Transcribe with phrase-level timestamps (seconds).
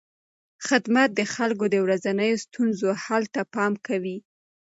[0.67, 4.17] خدمت د خلکو د ورځنیو ستونزو حل ته پام کوي.